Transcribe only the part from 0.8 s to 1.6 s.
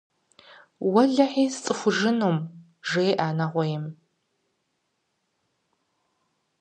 –Уэлэхьи